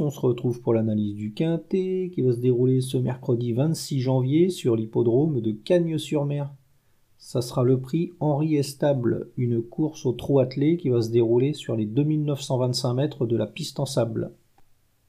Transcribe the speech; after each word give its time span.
on 0.00 0.10
se 0.10 0.20
retrouve 0.20 0.60
pour 0.60 0.74
l'analyse 0.74 1.14
du 1.14 1.32
Quintet 1.32 2.10
qui 2.14 2.22
va 2.22 2.32
se 2.32 2.38
dérouler 2.38 2.80
ce 2.80 2.96
mercredi 2.96 3.52
26 3.52 4.00
janvier 4.00 4.50
sur 4.50 4.76
l'hippodrome 4.76 5.40
de 5.40 5.52
Cagnes-sur-Mer. 5.52 6.50
Ça 7.18 7.42
sera 7.42 7.62
le 7.62 7.80
prix 7.80 8.12
Henri 8.20 8.56
Estable, 8.56 9.30
une 9.36 9.62
course 9.62 10.06
au 10.06 10.12
trot 10.12 10.40
attelé 10.40 10.76
qui 10.76 10.88
va 10.88 11.02
se 11.02 11.10
dérouler 11.10 11.54
sur 11.54 11.76
les 11.76 11.86
2925 11.86 12.94
mètres 12.94 13.26
de 13.26 13.36
la 13.36 13.46
piste 13.46 13.80
en 13.80 13.86
sable. 13.86 14.32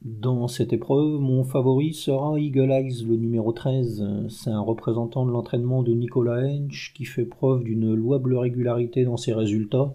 Dans 0.04 0.48
cette 0.48 0.74
épreuve, 0.74 1.20
mon 1.20 1.44
favori 1.44 1.94
sera 1.94 2.40
Eagle 2.40 2.72
Eyes, 2.72 3.04
le 3.08 3.16
numéro 3.16 3.52
13. 3.52 4.28
C'est 4.30 4.52
un 4.52 4.62
représentant 4.62 5.26
de 5.26 5.32
l'entraînement 5.32 5.84
de 5.84 5.94
Nicolas 5.94 6.44
Hench 6.46 6.94
qui 6.96 7.06
fait 7.06 7.26
preuve 7.26 7.64
d'une 7.64 7.94
louable 7.94 8.36
régularité 8.36 9.04
dans 9.04 9.18
ses 9.18 9.34
résultats. 9.34 9.94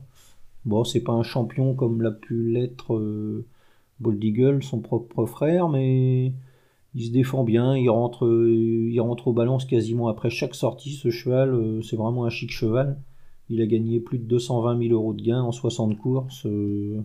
Bon, 0.65 0.85
c'est 0.85 1.01
pas 1.03 1.13
un 1.13 1.23
champion 1.23 1.75
comme 1.75 2.03
l'a 2.03 2.11
pu 2.11 2.51
l'être 2.51 2.95
euh, 2.95 3.47
Bold 4.03 4.63
son 4.63 4.81
propre 4.81 5.27
frère, 5.27 5.69
mais 5.69 6.33
il 6.95 7.05
se 7.07 7.11
défend 7.11 7.45
bien, 7.45 7.77
il 7.77 7.89
rentre, 7.89 8.27
il 8.27 9.01
rentre 9.01 9.29
aux 9.29 9.33
balances 9.33 9.65
quasiment 9.65 10.09
après 10.09 10.31
chaque 10.31 10.55
sortie. 10.55 10.93
Ce 10.93 11.11
cheval, 11.11 11.55
euh, 11.55 11.83
c'est 11.83 11.97
vraiment 11.97 12.25
un 12.25 12.31
chic 12.31 12.51
cheval. 12.51 12.99
Il 13.49 13.61
a 13.63 13.67
gagné 13.67 14.01
plus 14.01 14.19
de 14.19 14.25
220 14.25 14.79
000 14.79 14.95
euros 14.95 15.15
de 15.15 15.23
gains 15.23 15.43
en 15.43 15.53
60 15.53 15.99
courses. 15.99 16.47
Euh, 16.47 17.01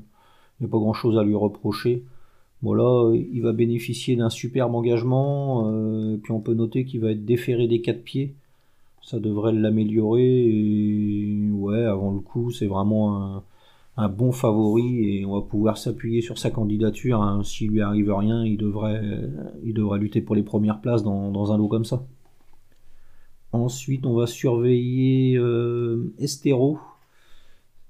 il 0.60 0.64
n'y 0.64 0.66
a 0.66 0.70
pas 0.70 0.78
grand 0.78 0.94
chose 0.94 1.18
à 1.18 1.24
lui 1.24 1.36
reprocher. 1.36 2.04
Voilà, 2.64 3.14
il 3.16 3.42
va 3.42 3.54
bénéficier 3.54 4.16
d'un 4.16 4.30
superbe 4.30 4.76
engagement. 4.76 5.70
Euh, 5.72 6.18
puis 6.22 6.32
on 6.32 6.40
peut 6.40 6.54
noter 6.54 6.86
qu'il 6.86 7.02
va 7.02 7.12
être 7.12 7.26
déféré 7.26 7.68
des 7.68 7.82
quatre 7.82 8.04
pieds. 8.04 8.34
Ça 9.04 9.20
devrait 9.20 9.54
l'améliorer. 9.54 10.46
Et 10.48 11.50
ouais, 11.52 11.84
avant 11.86 12.12
le 12.14 12.20
coup, 12.20 12.52
c'est 12.52 12.68
vraiment 12.68 13.22
un, 13.22 13.44
bon 14.08 14.32
favori 14.32 15.18
et 15.18 15.26
on 15.26 15.34
va 15.34 15.42
pouvoir 15.42 15.78
s'appuyer 15.78 16.22
sur 16.22 16.38
sa 16.38 16.52
candidature. 16.52 17.22
Hein. 17.22 17.42
S'il 17.44 17.72
lui 17.72 17.82
arrive 17.82 18.14
rien, 18.14 18.46
il 18.46 18.58
devrait, 18.58 19.02
il 19.64 19.74
devrait 19.74 20.00
lutter 20.00 20.22
pour 20.22 20.36
les 20.36 20.44
premières 20.44 20.82
places 20.82 21.04
dans, 21.04 21.52
un 21.52 21.58
lot 21.58 21.68
comme 21.68 21.86
ça. 21.86 22.06
Ensuite, 23.54 24.06
on 24.06 24.14
va 24.14 24.28
surveiller 24.28 25.36
euh, 25.38 26.14
Estero, 26.20 26.78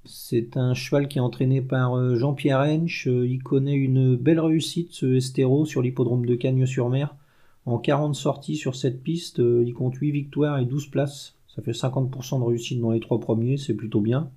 c'est 0.08 0.56
un 0.56 0.74
cheval 0.74 1.10
qui 1.10 1.18
est 1.18 1.22
entraîné 1.22 1.62
par 1.62 1.98
euh, 1.98 2.16
Jean-Pierre 2.16 2.62
Hench. 2.62 3.08
Euh, 3.08 3.28
il 3.28 3.44
connaît 3.44 3.76
une 3.76 4.16
belle 4.16 4.40
réussite, 4.40 4.94
ce 4.94 5.18
Estéro, 5.18 5.66
sur 5.66 5.82
l'hippodrome 5.82 6.26
de 6.26 6.36
Cagnes-sur-Mer. 6.36 7.14
En 7.66 7.78
40 7.78 8.16
sorties 8.16 8.56
sur 8.56 8.76
cette 8.76 9.04
piste, 9.04 9.42
euh, 9.42 9.64
il 9.66 9.74
compte 9.74 9.96
8 9.96 10.12
victoires 10.12 10.60
et 10.60 10.66
12 10.66 10.88
places. 10.88 11.36
Ça 11.54 11.62
fait 11.62 11.72
50% 11.72 12.40
de 12.40 12.46
réussite 12.46 12.80
dans 12.80 12.92
les 12.92 13.02
trois 13.02 13.20
premiers, 13.20 13.58
c'est 13.58 13.74
plutôt 13.74 14.00
bien. 14.00 14.30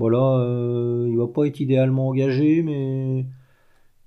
Voilà, 0.00 1.06
il 1.08 1.16
va 1.16 1.28
pas 1.28 1.46
être 1.46 1.60
idéalement 1.60 2.08
engagé, 2.08 2.62
mais 2.62 3.26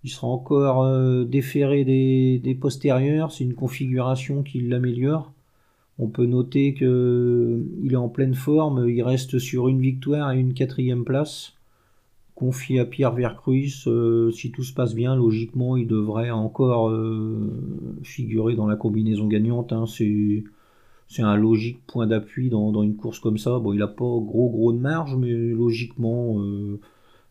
il 0.04 0.10
sera 0.10 0.28
encore 0.28 1.26
déféré 1.26 1.86
des, 1.86 2.58
postérieurs. 2.60 3.32
C'est 3.32 3.44
une 3.44 3.54
configuration 3.54 4.44
qui 4.44 4.60
l'améliore. 4.62 5.32
On 6.00 6.08
peut 6.08 6.26
noter 6.26 6.74
qu'il 6.74 7.90
est 7.92 7.96
en 7.96 8.10
pleine 8.10 8.34
forme, 8.34 8.90
il 8.90 9.04
reste 9.04 9.38
sur 9.38 9.68
une 9.68 9.80
victoire 9.80 10.32
et 10.32 10.40
une 10.40 10.54
quatrième 10.54 11.06
place. 11.06 11.54
Confié 12.36 12.80
à 12.80 12.86
Pierre 12.86 13.14
Vercruis, 13.14 13.84
euh, 13.86 14.32
si 14.32 14.52
tout 14.52 14.64
se 14.64 14.74
passe 14.74 14.96
bien, 14.96 15.16
logiquement, 15.16 15.78
il 15.78 15.86
devrait 15.86 16.32
encore 16.32 16.90
euh, 16.90 17.38
figurer 18.02 18.56
dans 18.56 18.66
la 18.66 18.76
combinaison 18.76 19.28
gagnante. 19.28 19.72
Hein. 19.72 19.86
C'est, 19.86 20.44
un 21.22 21.36
logique 21.36 21.86
point 21.86 22.08
d'appui 22.08 22.50
dans, 22.50 22.82
une 22.82 22.96
course 22.96 23.20
comme 23.20 23.38
ça. 23.38 23.60
Bon, 23.60 23.74
il 23.74 23.80
n'a 23.80 23.88
pas 23.88 24.04
gros 24.04 24.50
gros 24.50 24.74
de 24.74 24.80
marge, 24.80 25.16
mais 25.16 25.32
logiquement, 25.32 26.40
euh, 26.40 26.80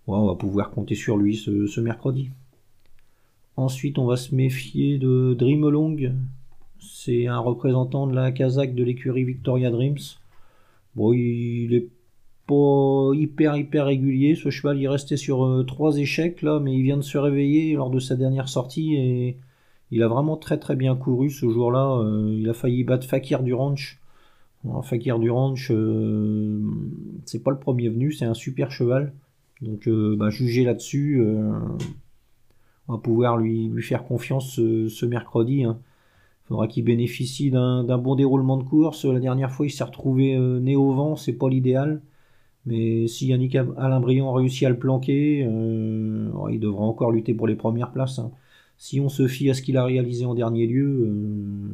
on 0.06 0.27
va 0.27 0.34
pouvoir 0.34 0.70
compter 0.70 0.94
sur 0.94 1.16
lui 1.16 1.36
ce, 1.36 1.80
mercredi. 1.80 2.30
Ensuite, 3.56 3.98
on 3.98 4.06
va 4.06 4.17
se 4.17 4.34
méfier 4.34 4.98
de 4.98 5.34
Dreamalong, 5.34 6.14
c'est 6.79 7.27
un 7.27 7.39
représentant 7.39 8.06
de 8.06 8.14
la 8.14 8.33
Kazakh 8.33 8.74
de 8.74 8.84
l'écurie 8.84 9.24
Victoria 9.24 9.70
Dreams. 9.70 9.98
Bon, 10.95 11.12
il 11.12 11.74
est 11.74 11.89
pas 12.46 13.11
hyper 13.14 13.56
hyper 13.56 13.86
régulier. 13.86 14.35
Ce 14.35 14.51
cheval, 14.51 14.79
il 14.79 14.89
restait 14.89 15.17
sur 15.17 15.45
euh, 15.45 15.64
trois 15.64 15.96
échecs 15.96 16.42
là, 16.42 16.61
mais 16.61 16.74
il 16.74 16.83
vient 16.83 16.96
de 16.96 17.02
se 17.02 17.18
réveiller 17.18 17.74
lors 17.74 17.90
de 17.90 17.98
sa 17.98 18.17
dernière 18.17 18.48
sortie 18.48 18.95
et 18.95 19.36
il 19.92 20.03
a 20.03 20.08
vraiment 20.08 20.36
très 20.36 20.58
très 20.58 20.75
bien 20.75 20.97
couru 20.97 21.30
ce 21.30 21.48
jour-là. 21.48 21.98
Euh, 22.01 22.35
il 22.36 22.48
a 22.48 22.55
failli 22.55 22.83
battre 22.83 23.07
Fakir 23.07 23.42
du 23.42 23.55
Ranch. 23.55 24.01
Fakir 24.83 25.19
du 25.19 25.30
Ranch, 25.30 25.70
euh, 25.73 26.61
c'est 27.25 27.42
pas 27.42 27.51
le 27.51 27.58
premier 27.58 27.89
venu, 27.89 28.13
c'est 28.13 28.25
un 28.25 28.35
super 28.35 28.70
cheval. 28.70 29.13
Donc, 29.61 29.89
bah, 29.89 30.30
juger 30.30 30.64
là-dessus, 30.64 31.23
on 32.89 32.95
va 32.95 32.98
pouvoir 32.98 33.39
lui, 33.39 33.70
faire 33.83 34.05
confiance 34.05 34.57
ce, 34.57 35.07
mercredi. 35.07 35.64
Hein. 35.64 35.79
Il 36.45 36.48
faudra 36.48 36.67
qu'il 36.67 36.85
bénéficie 36.85 37.51
d'un 37.51 37.98
bon 37.98 38.17
déroulement 38.17 38.57
de 38.57 38.64
course. 38.64 39.05
La 39.05 39.20
dernière 39.20 39.51
fois, 39.51 39.67
il 39.67 39.70
s'est 39.70 39.85
retrouvé 39.85 40.35
euh, 40.36 40.59
né 40.59 40.77
au 40.77 40.92
vent, 40.92 41.17
c'est 41.17 41.33
pas 41.33 41.48
l'idéal. 41.48 42.03
Mais 42.67 43.07
si 43.07 43.29
Yannick 43.29 43.57
Alain 43.57 44.01
Briand 44.01 44.33
réussit 44.33 44.64
à 44.64 44.70
le 44.70 44.79
planquer, 44.79 45.45
euh, 45.48 46.30
il 46.51 46.61
devra 46.61 46.85
encore 46.85 47.11
lutter 47.13 47.35
pour 47.35 47.47
les 47.47 47.57
premières 47.57 47.92
places. 47.92 48.19
Hein. 48.19 48.33
Si 48.82 48.98
on 48.98 49.08
se 49.08 49.28
fie 49.28 49.48
à 49.48 49.54
ce 49.54 49.62
qu'il 49.62 49.76
a 49.76 49.84
réalisé 49.84 50.24
en 50.24 50.34
dernier 50.34 50.66
lieu, 50.66 51.06
euh, 51.06 51.68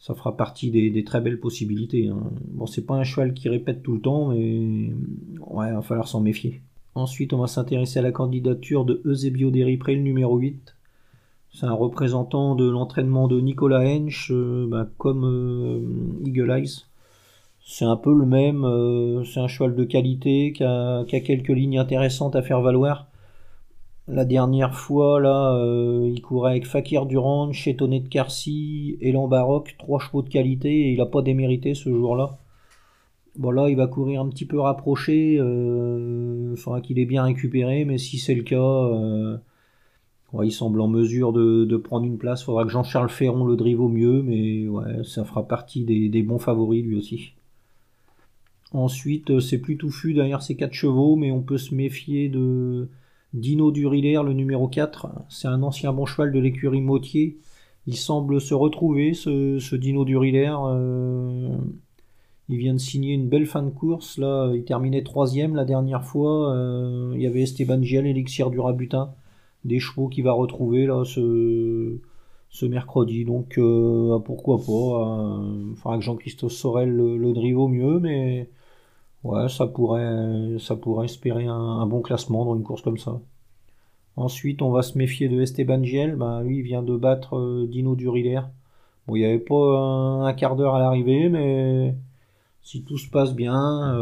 ça 0.00 0.12
fera 0.12 0.36
partie 0.36 0.72
des, 0.72 1.04
très 1.04 1.20
belles 1.20 1.38
possibilités. 1.38 2.08
Hein. 2.08 2.32
Bon, 2.48 2.66
c'est 2.66 2.84
pas 2.84 2.96
un 2.96 3.04
cheval 3.04 3.32
qui 3.32 3.48
répète 3.48 3.84
tout 3.84 3.92
le 3.92 4.00
temps, 4.00 4.30
mais 4.30 4.90
ouais, 5.38 5.68
il 5.68 5.72
va 5.72 5.82
falloir 5.82 6.08
s'en 6.08 6.20
méfier. 6.20 6.62
Ensuite, 6.96 7.32
on 7.32 7.38
va 7.38 7.46
s'intéresser 7.46 8.00
à 8.00 8.02
la 8.02 8.10
candidature 8.10 8.84
de 8.84 9.02
Eusebio 9.04 9.52
Deripré, 9.52 9.94
le 9.94 10.02
numéro 10.02 10.36
8. 10.36 10.74
C'est 11.52 11.66
un 11.66 11.72
représentant 11.72 12.56
de 12.56 12.68
l'entraînement 12.68 13.28
de 13.28 13.40
Nicolas 13.40 13.84
Hench, 13.84 14.32
euh, 14.32 14.66
bah, 14.68 14.88
comme 14.98 15.24
euh, 15.24 16.26
Eagle 16.26 16.50
Eyes. 16.50 16.86
C'est 17.64 17.84
un 17.84 17.96
peu 17.96 18.12
le 18.12 18.26
même, 18.26 18.66
c'est 19.24 19.38
un 19.38 19.46
cheval 19.46 19.76
de 19.76 19.84
qualité 19.84 20.52
qui 20.52 20.64
a, 20.64 21.04
quelques 21.06 21.48
lignes 21.50 21.78
intéressantes 21.78 22.34
à 22.34 22.42
faire 22.42 22.60
valoir. 22.60 23.06
La 24.06 24.24
dernière 24.24 24.74
fois, 24.74 25.20
là, 25.20 25.58
il 26.06 26.20
courait 26.20 26.52
avec 26.52 26.66
Fakir 26.66 27.06
Durand, 27.06 27.52
Chétonnet 27.52 28.00
de 28.00 28.08
Carcy, 28.08 28.98
Elan 29.00 29.28
Baroque, 29.28 29.76
trois 29.78 29.98
chevaux 29.98 30.22
de 30.22 30.28
qualité, 30.28 30.68
et 30.68 30.92
il 30.92 30.98
n'a 30.98 31.06
pas 31.06 31.22
démérité 31.22 31.74
ce 31.74 31.88
jour-là. 31.90 32.36
Bon 33.36 33.50
là, 33.50 33.68
il 33.68 33.76
va 33.76 33.86
courir 33.86 34.20
un 34.20 34.28
petit 34.28 34.44
peu 34.44 34.60
rapproché, 34.60 35.34
il 35.34 36.54
faudra 36.56 36.80
qu'il 36.82 36.98
ait 36.98 37.06
bien 37.06 37.24
récupéré, 37.24 37.84
mais 37.86 37.96
si 37.98 38.18
c'est 38.18 38.34
le 38.34 38.42
cas, 38.42 39.40
il 40.42 40.52
semble 40.52 40.80
en 40.80 40.88
mesure 40.88 41.32
de, 41.32 41.76
prendre 41.76 42.06
une 42.06 42.18
place. 42.18 42.42
Faudra 42.42 42.64
que 42.64 42.70
Jean-Charles 42.70 43.10
Ferron 43.10 43.44
le 43.44 43.56
drive 43.56 43.80
au 43.80 43.88
mieux, 43.88 44.22
mais 44.22 44.66
ouais, 44.66 45.04
ça 45.04 45.24
fera 45.24 45.46
partie 45.46 45.84
des, 45.84 46.22
bons 46.22 46.38
favoris 46.38 46.84
lui 46.84 46.96
aussi. 46.96 47.32
Ensuite, 48.72 49.30
euh, 49.30 49.38
c'est 49.38 49.58
plus 49.58 49.76
touffu 49.76 50.14
derrière 50.14 50.42
ces 50.42 50.56
quatre 50.56 50.72
chevaux, 50.72 51.14
mais 51.14 51.30
on 51.30 51.42
peut 51.42 51.58
se 51.58 51.72
méfier 51.72 52.28
de 52.28 52.88
Dino 53.34 53.70
Duriller, 53.70 54.20
le 54.24 54.32
numéro 54.32 54.68
4. 54.68 55.08
C'est 55.28 55.48
un 55.48 55.62
ancien 55.62 55.92
bon 55.92 56.06
cheval 56.06 56.32
de 56.32 56.38
l'écurie 56.38 56.80
Mautier. 56.80 57.36
Il 57.86 57.96
semble 57.96 58.40
se 58.40 58.54
retrouver, 58.54 59.12
ce, 59.12 59.76
Dino 59.76 60.06
Duriller. 60.06 60.54
Euh, 60.58 61.58
il 62.48 62.56
vient 62.56 62.72
de 62.72 62.78
signer 62.78 63.12
une 63.12 63.28
belle 63.28 63.46
fin 63.46 63.62
de 63.62 63.70
course. 63.70 64.16
Là, 64.16 64.50
il 64.54 64.64
terminait 64.64 65.02
troisième 65.02 65.54
la 65.54 65.66
dernière 65.66 66.04
fois. 66.04 66.54
Euh, 66.54 67.12
il 67.14 67.20
y 67.20 67.26
avait 67.26 67.42
Esteban 67.42 67.82
Gial, 67.82 68.06
Elixir 68.06 68.50
du 68.50 68.60
Rabutin 68.60 69.14
des 69.64 69.80
chevaux 69.80 70.08
qu'il 70.08 70.24
va 70.24 70.32
retrouver 70.32 70.86
là 70.86 71.04
ce, 71.04 71.98
mercredi. 72.62 73.24
Donc 73.24 73.58
euh, 73.58 74.18
pourquoi 74.20 74.58
pas. 74.58 74.62
il 74.64 75.72
euh, 75.72 75.74
faudra 75.74 75.98
que 75.98 76.04
Jean-Christophe 76.04 76.52
Sorel 76.52 76.90
le, 76.90 77.32
drive 77.32 77.58
au 77.58 77.68
mieux, 77.68 77.98
mais 77.98 78.48
ouais, 79.24 79.48
ça 79.48 79.66
pourrait, 79.66 80.58
ça 80.58 80.76
pourrait 80.76 81.06
espérer 81.06 81.46
un, 81.46 81.86
bon 81.86 82.00
classement 82.02 82.44
dans 82.44 82.56
une 82.56 82.62
course 82.62 82.82
comme 82.82 82.98
ça. 82.98 83.20
Ensuite, 84.16 84.62
on 84.62 84.70
va 84.70 84.82
se 84.82 84.96
méfier 84.96 85.28
de 85.28 85.40
Esteban 85.40 85.82
Giel. 85.82 86.16
Ben, 86.16 86.42
lui, 86.42 86.58
il 86.58 86.62
vient 86.62 86.82
de 86.82 86.96
battre 86.96 87.36
euh, 87.36 87.66
Dino 87.66 87.96
Duriller. 87.96 88.42
Bon, 89.06 89.16
il 89.16 89.20
n'y 89.20 89.26
avait 89.26 89.38
pas 89.38 89.78
un, 90.24 90.32
quart 90.34 90.56
d'heure 90.56 90.76
à 90.76 90.78
l'arrivée, 90.78 91.28
mais 91.28 91.96
si 92.62 92.84
tout 92.84 92.96
se 92.96 93.10
passe 93.10 93.34
bien, 93.34 93.92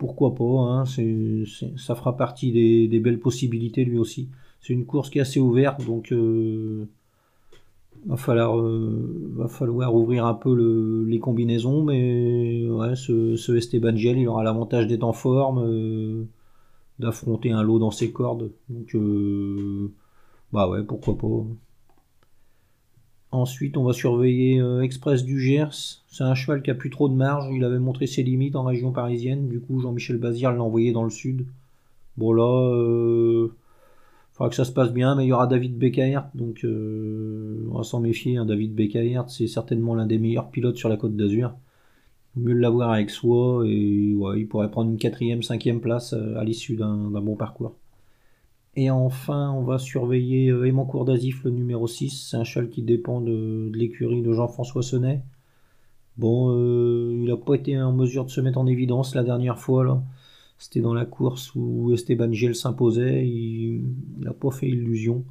pourquoi 0.00 0.34
pas, 0.34 0.44
hein, 0.44 0.84
ça 0.86 1.94
fera 1.94 2.16
partie 2.16 2.52
des, 2.88 3.00
belles 3.00 3.20
possibilités 3.20 3.84
lui 3.84 3.98
aussi. 3.98 4.30
C'est 4.62 4.72
une 4.72 4.86
course 4.86 5.10
qui 5.10 5.18
est 5.18 5.20
assez 5.20 5.40
ouverte, 5.40 5.84
donc 5.84 6.10
euh, 6.12 6.88
va, 8.06 8.16
falloir, 8.16 8.58
euh, 8.58 9.32
va 9.36 9.48
falloir 9.48 9.94
ouvrir 9.94 10.26
un 10.26 10.34
peu 10.34 11.06
les 11.08 11.18
combinaisons, 11.18 11.82
mais 11.84 12.68
ouais, 12.68 12.96
ce, 12.96 13.56
Esteban 13.56 13.96
Giel, 13.96 14.26
aura 14.28 14.44
l'avantage 14.44 14.86
d'être 14.86 15.04
en 15.04 15.12
forme, 15.12 15.62
euh, 15.64 16.24
d'affronter 16.98 17.52
un 17.52 17.62
lot 17.62 17.78
dans 17.78 17.90
ses 17.90 18.12
cordes, 18.12 18.50
donc 18.68 18.96
bah 20.52 20.68
ouais, 20.68 20.82
pourquoi 20.82 21.16
pas. 21.16 21.26
Ensuite, 23.32 23.76
on 23.76 23.84
va 23.84 23.92
surveiller 23.92 24.60
euh, 24.60 24.82
Express 24.82 25.24
du 25.24 25.40
Gers. 25.40 26.02
C'est 26.08 26.24
un 26.24 26.34
cheval 26.34 26.62
qui 26.62 26.70
a 26.70 26.74
plus 26.74 26.90
trop 26.90 27.08
de 27.08 27.14
marge. 27.14 27.48
Il 27.52 27.62
avait 27.64 27.78
montré 27.78 28.08
ses 28.08 28.24
limites 28.24 28.56
en 28.56 28.64
région 28.64 28.90
parisienne. 28.90 29.48
Du 29.48 29.60
coup, 29.60 29.78
Jean-Michel 29.80 30.18
Bazir 30.18 30.52
l'a 30.52 30.62
envoyé 30.62 30.92
dans 30.92 31.04
le 31.04 31.10
sud. 31.10 31.46
Bon 32.16 32.32
là, 32.32 32.72
euh, 32.74 33.54
faudra 34.40 34.48
que 34.48 34.56
ça 34.56 34.64
se 34.64 34.72
passe 34.72 34.90
bien, 34.90 35.14
mais 35.14 35.26
il 35.26 35.28
y 35.28 35.32
aura 35.32 35.46
David 35.46 35.76
Beckaert, 35.76 36.30
donc 36.34 36.64
on 36.64 37.76
va 37.76 37.82
s'en 37.82 38.00
méfier. 38.00 38.38
Hein. 38.38 38.46
David 38.46 38.74
Beckaert, 38.74 39.28
c'est 39.28 39.46
certainement 39.46 39.94
l'un 39.94 40.06
des 40.06 40.18
meilleurs 40.18 40.48
pilotes 40.48 40.78
sur 40.78 40.88
la 40.88 40.96
côte 40.96 41.14
d'Azur. 41.14 41.52
Mieux 42.36 42.54
l'avoir 42.54 42.92
avec 42.92 43.10
soi 43.10 43.64
et 43.66 44.14
ouais, 44.14 44.40
il 44.40 44.48
pourrait 44.48 44.70
prendre 44.70 44.90
une 44.90 44.96
quatrième, 44.96 45.42
cinquième 45.42 45.80
place 45.80 46.14
à 46.14 46.42
l'issue 46.42 46.76
d'un 46.76 47.10
bon 47.10 47.36
parcours. 47.36 47.74
Et 48.76 48.88
enfin, 48.88 49.50
on 49.50 49.62
va 49.62 49.78
surveiller 49.78 50.48
Aimant 50.48 50.86
Cour 50.86 51.04
d'Azif, 51.04 51.44
le 51.44 51.50
numéro 51.50 51.86
6. 51.86 52.28
C'est 52.30 52.36
un 52.38 52.44
cheval 52.44 52.70
qui 52.70 52.82
dépend 52.82 53.20
de, 53.20 53.70
l'écurie 53.74 54.22
de 54.22 54.32
Jean-François 54.32 54.82
Sonnet. 54.82 55.22
Bon, 56.16 56.54
il 56.54 57.24
n'a 57.24 57.36
pas 57.36 57.56
été 57.56 57.78
en 57.78 57.92
mesure 57.92 58.24
de 58.24 58.30
se 58.30 58.40
mettre 58.40 58.58
en 58.58 58.66
évidence 58.66 59.14
la 59.14 59.22
dernière 59.22 59.58
fois. 59.58 59.84
là. 59.84 60.02
C'était 60.60 60.82
dans 60.82 60.92
la 60.92 61.06
course 61.06 61.54
où 61.54 61.90
Esteban 61.94 62.30
Giel 62.32 62.54
s'imposait. 62.54 63.26
Il 63.26 63.82
n'a 64.18 64.34
pas 64.34 64.50
fait 64.50 64.68
illusion. 64.68 65.24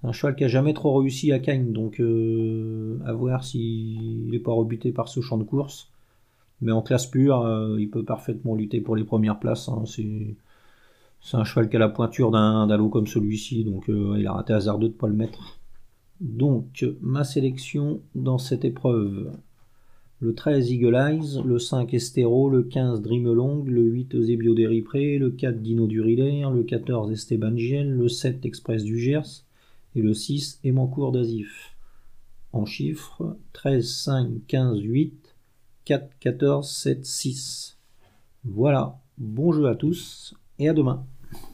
C'est 0.00 0.08
un 0.08 0.12
cheval 0.12 0.34
qui 0.34 0.42
a 0.42 0.48
jamais 0.48 0.74
trop 0.74 0.96
réussi 0.96 1.30
à 1.30 1.38
Cagnes, 1.38 1.72
donc 1.72 2.00
euh, 2.00 2.98
à 3.06 3.12
voir 3.12 3.44
s'il 3.44 4.28
n'est 4.28 4.40
pas 4.40 4.52
rebuté 4.52 4.90
par 4.90 5.06
ce 5.06 5.20
champ 5.20 5.38
de 5.38 5.44
course. 5.44 5.92
Mais 6.60 6.72
en 6.72 6.82
classe 6.82 7.06
pure, 7.06 7.42
euh, 7.42 7.76
il 7.78 7.88
peut 7.88 8.04
parfaitement 8.04 8.56
lutter 8.56 8.80
pour 8.80 8.96
les 8.96 9.04
premières 9.04 9.38
places. 9.38 9.68
Hein. 9.68 9.84
C'est 9.86 11.36
un 11.36 11.44
cheval 11.44 11.70
qui 11.70 11.76
a 11.76 11.78
la 11.78 11.88
pointure 11.88 12.32
d'un 12.32 12.76
lot 12.76 12.88
comme 12.88 13.06
celui-ci, 13.06 13.62
donc 13.62 13.88
euh, 13.88 14.16
il 14.18 14.26
a 14.26 14.32
raté 14.32 14.54
hasardeux 14.54 14.88
de 14.88 14.92
ne 14.92 14.98
pas 14.98 15.06
le 15.06 15.14
mettre. 15.14 15.60
Donc, 16.20 16.84
ma 17.00 17.22
sélection 17.22 18.00
dans 18.16 18.38
cette 18.38 18.64
épreuve 18.64 19.30
le 20.20 20.34
13 20.34 20.72
Eagle 20.72 20.96
Eyes, 20.96 21.40
le 21.44 21.58
5 21.58 21.94
Estero, 21.94 22.50
le 22.50 22.64
15 22.64 23.02
Dreamelong, 23.02 23.64
le 23.68 23.82
8 23.82 24.20
Zebio 24.20 24.54
Deripré, 24.54 25.16
le 25.18 25.30
4 25.30 25.60
Dino 25.60 25.86
Durilaire, 25.86 26.50
le 26.50 26.64
14 26.64 27.12
Esteban 27.12 27.56
Giel, 27.56 27.90
le 27.90 28.08
7 28.08 28.44
Express 28.44 28.82
du 28.82 28.98
Gers 28.98 29.44
et 29.94 30.02
le 30.02 30.14
6 30.14 30.60
Emancourt 30.64 31.12
d'Azif. 31.12 31.76
En 32.52 32.64
chiffres 32.64 33.36
13, 33.52 33.86
5, 33.86 34.28
15, 34.48 34.80
8, 34.80 35.36
4, 35.84 36.18
14, 36.18 36.68
7, 36.68 37.04
6. 37.04 37.78
Voilà, 38.44 38.98
bon 39.18 39.52
jeu 39.52 39.66
à 39.66 39.76
tous 39.76 40.34
et 40.58 40.68
à 40.68 40.72
demain. 40.72 41.06